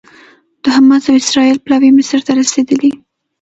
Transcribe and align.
د 0.63 0.65
حماس 0.75 1.03
او 1.09 1.15
اسرائیل 1.23 1.57
پلاوي 1.65 1.89
مصر 1.97 2.19
ته 2.25 2.31
رسېدلي 2.39 2.91